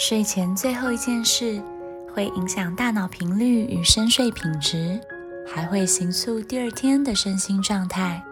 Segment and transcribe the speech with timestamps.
[0.00, 1.60] 睡前最后一件事
[2.14, 5.00] 会影响大脑频率与深睡品质，
[5.44, 8.22] 还会形塑第二天的身心状态。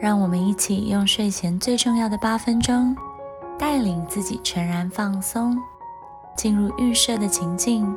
[0.00, 2.96] 让我们一起用睡前最重要的八分钟，
[3.58, 5.58] 带领自己全然放松，
[6.34, 7.94] 进入预设的情境，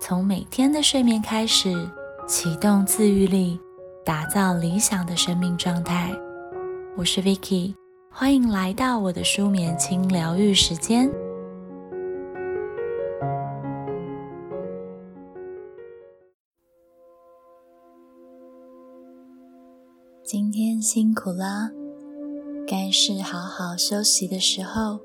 [0.00, 1.88] 从每天的睡眠开始，
[2.26, 3.60] 启动自愈力，
[4.04, 6.12] 打造理想的生命状态。
[6.96, 7.74] 我是 Vicky，
[8.10, 11.08] 欢迎来到我的舒眠轻疗愈时间。
[20.26, 21.70] 今天辛苦了，
[22.66, 24.98] 该是好好休息的时候。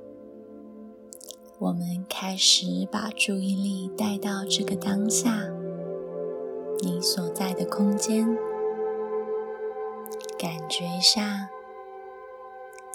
[1.59, 5.47] 我们开始把注意力带到这个当下，
[6.79, 8.35] 你所在的空间，
[10.39, 11.51] 感觉一下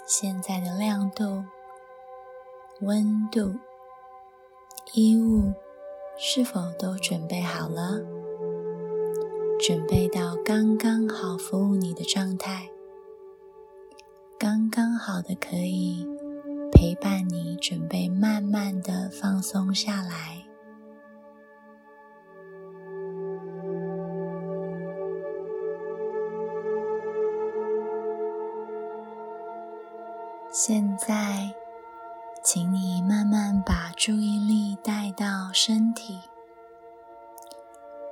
[0.05, 1.45] 现在的亮度、
[2.81, 3.53] 温度，
[4.91, 5.53] 衣物
[6.17, 8.16] 是否都准备好了？
[9.59, 12.69] 准备到刚刚好服务你的状态，
[14.37, 16.07] 刚刚好的可以
[16.71, 20.43] 陪伴你，准备慢慢的放松下来。
[30.51, 31.51] 现在，
[32.43, 36.19] 请你慢慢把注意力带到身体。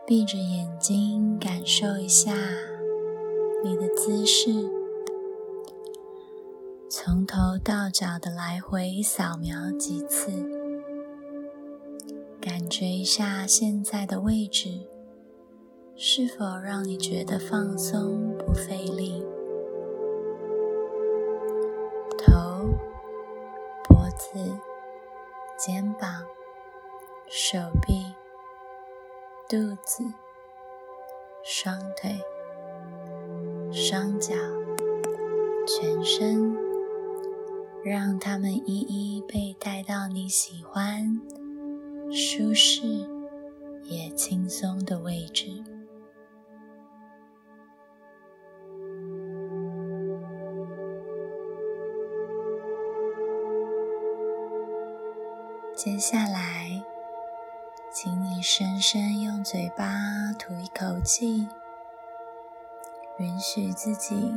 [0.08, 2.32] 闭着眼睛，感受一下
[3.64, 4.52] 你的姿势，
[6.88, 10.32] 从头到脚的来回扫描几次，
[12.40, 14.82] 感觉一下现在的位置
[15.96, 19.24] 是否让你觉得放松不费力。
[22.20, 22.70] 头、
[23.86, 24.56] 脖子、
[25.58, 26.24] 肩膀、
[27.28, 28.14] 手臂。
[29.48, 30.04] 肚子、
[31.44, 32.20] 双腿、
[33.72, 34.34] 双脚、
[35.68, 36.58] 全身，
[37.84, 41.22] 让他们一一被带到你喜欢、
[42.12, 43.08] 舒适
[43.84, 45.64] 也轻松的位置。
[55.76, 56.75] 接下来。
[57.96, 61.48] 请你深深用嘴巴吐一口气，
[63.20, 64.34] 允许自己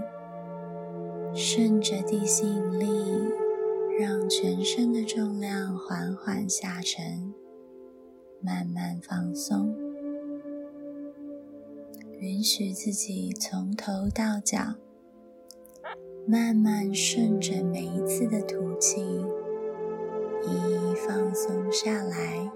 [1.35, 3.33] 顺着地心引力，
[3.99, 7.35] 让全身的重量缓缓下沉，
[8.41, 9.75] 慢慢放松。
[12.21, 14.77] 允许自己从头到脚，
[16.29, 19.01] 慢慢顺着每一次的吐气，
[20.45, 22.53] 一一放松下来。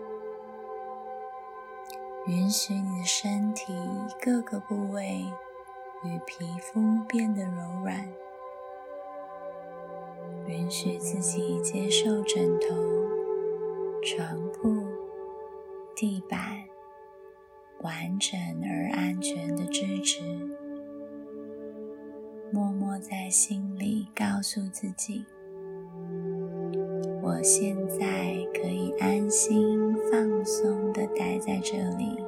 [2.27, 3.75] 允许你的身体
[4.21, 5.27] 各个部位
[6.05, 8.09] 与皮肤变得柔软，
[10.47, 12.69] 允许自己接受枕头、
[14.03, 14.87] 床铺、
[15.97, 16.65] 地板
[17.81, 20.23] 完整而安全的支持，
[22.53, 25.27] 默默在心里告诉自己。
[27.25, 32.21] 我现在可以安心放松的待在这里。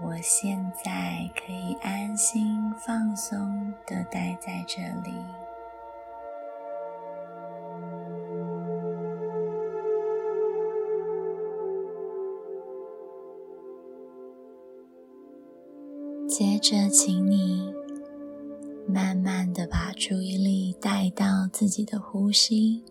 [0.00, 5.12] 我现在可以安心放松的待在这里。
[16.26, 17.71] 接着，请你。
[18.92, 22.84] 慢慢的把注意力带到自己的呼吸，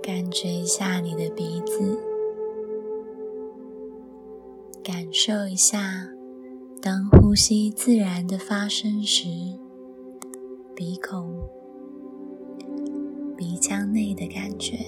[0.00, 1.98] 感觉一下你的鼻子，
[4.84, 6.08] 感受一下
[6.80, 9.26] 当呼吸自然的发生时，
[10.76, 11.34] 鼻孔、
[13.36, 14.78] 鼻腔内的感觉，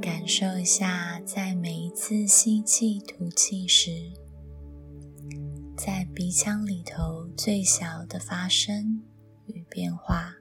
[0.00, 3.90] 感受一下在每一次吸气、吐气时。
[5.82, 9.00] 在鼻腔里头最小的发生
[9.46, 10.34] 与变化，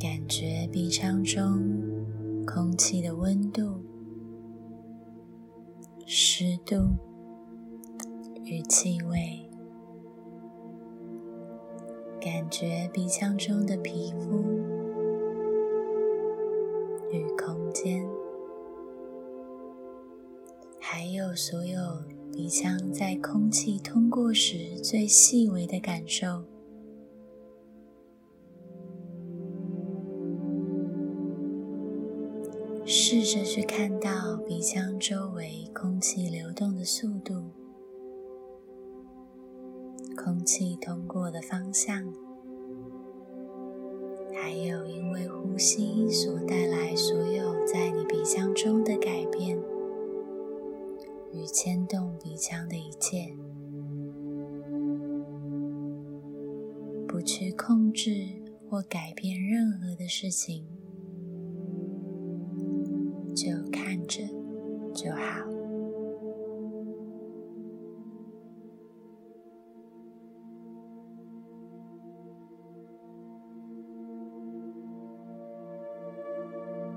[0.00, 1.62] 感觉鼻腔中
[2.46, 3.84] 空气的温度、
[6.06, 6.96] 湿度
[8.44, 9.50] 与气味，
[12.18, 14.77] 感觉鼻腔中的皮肤
[21.28, 21.78] 有所有
[22.32, 26.42] 鼻腔在空气通过时最细微的感受。
[32.86, 37.50] 试着去看到鼻腔周围空气流动的速度，
[40.16, 42.10] 空气通过的方向，
[44.32, 49.58] 还有因为呼吸所带来所有在你鼻腔中的改变
[51.32, 53.34] 与牵动鼻腔的一切，
[57.06, 58.26] 不去控制
[58.68, 60.66] 或改变任何的事情。
[63.34, 64.20] 就看着
[64.92, 65.46] 就好。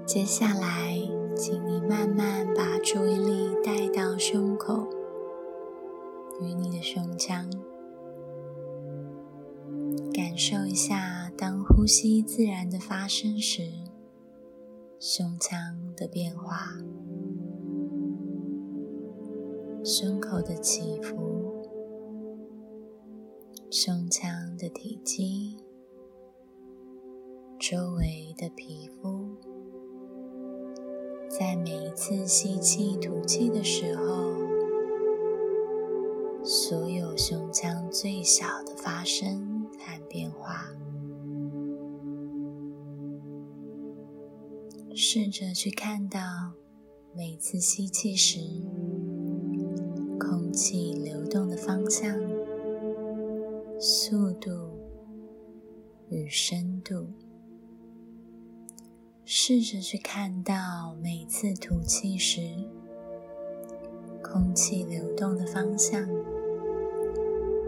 [0.04, 0.98] 接下来，
[1.44, 4.88] 请你慢慢把注意力带到胸口
[6.40, 7.50] 与你的胸腔，
[10.14, 13.64] 感受一下当呼吸自然的发生时，
[15.00, 15.58] 胸腔。
[15.96, 16.78] 的变化，
[19.84, 21.68] 胸口的起伏，
[23.72, 25.58] 胸腔的体积，
[27.60, 29.36] 周围的皮肤，
[31.42, 34.32] 在每一次吸气、吐气的时候，
[36.44, 40.68] 所有胸腔最小的发生和变化。
[44.94, 46.20] 试着去看到
[47.16, 48.38] 每次吸气时，
[50.20, 52.16] 空气流动的方向、
[53.80, 54.52] 速度
[56.08, 57.08] 与深度；
[59.34, 62.42] 试着去看到每次吐气时，
[64.22, 66.06] 空气流动的方向、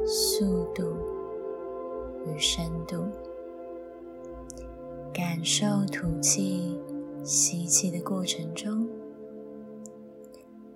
[0.05, 0.83] 速度
[2.27, 3.05] 与深度，
[5.13, 6.77] 感受吐气。
[7.23, 8.85] 吸气的过程中，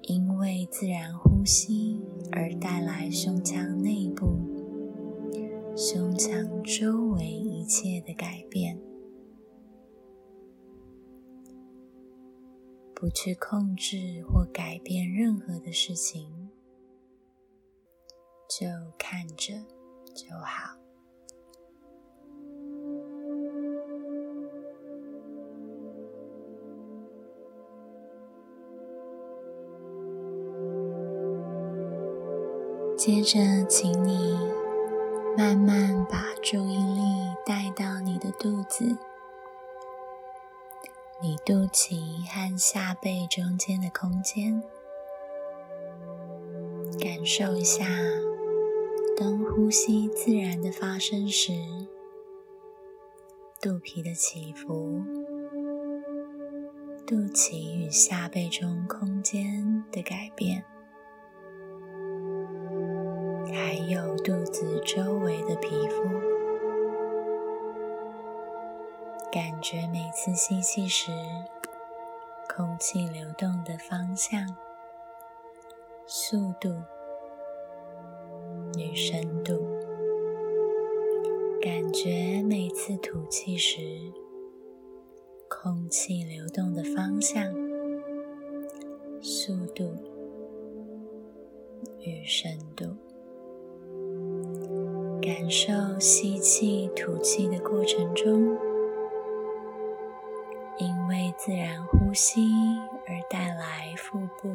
[0.04, 2.00] 因为自然呼吸
[2.32, 4.38] 而带来胸腔内部、
[5.76, 8.80] 胸腔周围一切的改变，
[13.08, 16.50] 不去控制或改变任何的事情，
[18.50, 18.68] 就
[18.98, 19.54] 看着
[20.14, 20.76] 就好。
[32.98, 33.40] 接着，
[33.70, 34.38] 请你
[35.38, 37.02] 慢慢把注意力
[37.46, 38.98] 带到你的肚子，
[41.20, 41.96] 你肚脐
[42.28, 44.62] 和下背中间的空间，
[47.00, 47.84] 感受一下，
[49.18, 51.54] 当呼吸自然的发生时，
[53.60, 55.02] 肚皮的起伏，
[57.08, 60.64] 肚脐与下背中空间的改变。
[63.52, 66.04] 还有肚子周围的皮肤，
[69.30, 71.12] 感觉每次吸气时，
[72.50, 74.56] 空气流动的方向、
[76.06, 76.74] 速度
[78.80, 79.56] 与深度；
[81.62, 83.80] 感觉每次吐气时，
[85.50, 87.54] 空气流动的方向、
[89.22, 89.94] 速度
[92.00, 92.96] 与深度。
[95.22, 98.58] 感受吸气、吐气的过程中，
[101.08, 102.52] 为自然呼吸
[103.08, 104.54] 而带来腹部、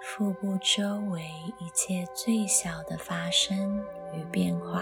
[0.00, 1.22] 腹部周围
[1.58, 4.80] 一切最小的发生与变化，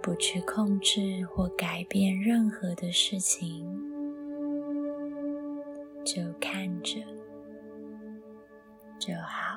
[0.00, 3.66] 不去控制或改变任何的事情，
[6.04, 7.00] 就看着
[8.98, 9.51] 就好。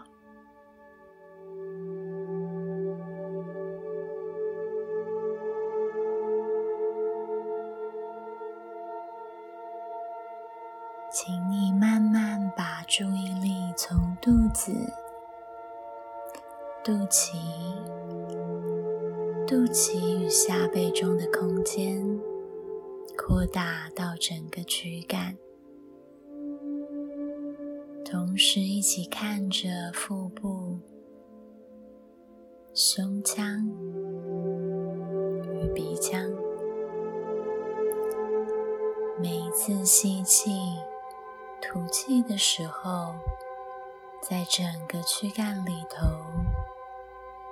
[11.65, 14.72] 你慢慢把注意力从肚子、
[16.84, 17.34] 肚脐、
[19.48, 22.19] 肚脐与下背中的空间
[23.17, 25.36] 扩大到整个躯干，
[28.05, 30.77] 同时一起看着腹部、
[32.75, 33.67] 胸腔
[35.41, 36.29] 与鼻腔，
[39.19, 40.51] 每一次吸气。
[41.75, 43.15] 吐气的时候，
[44.22, 46.08] 在整个躯干里头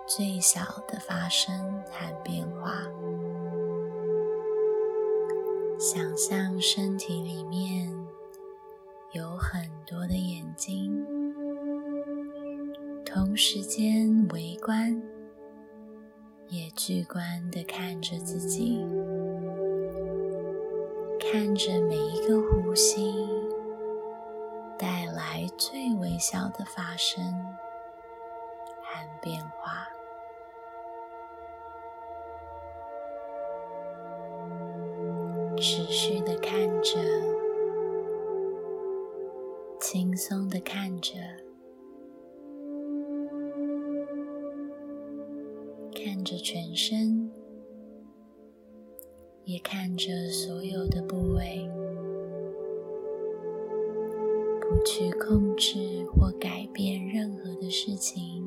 [0.07, 2.71] 最小的发生和变化。
[5.77, 7.93] 想象身体里面
[9.11, 11.05] 有很多的眼睛，
[13.05, 15.03] 同时间围观，
[16.47, 18.79] 也聚观的看着自己，
[21.19, 23.27] 看着每一个呼吸
[24.83, 27.23] 带来最微小的发生
[28.81, 29.87] 和变化。
[35.55, 36.99] 持续的看着，
[39.79, 41.13] 轻松的看着，
[45.95, 47.31] 看着全身，
[49.45, 51.71] 也看着所有的部位，
[54.73, 58.43] 不去控制或改变任何的事情，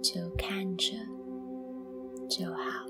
[0.00, 0.92] 就看着
[2.28, 2.89] 就好。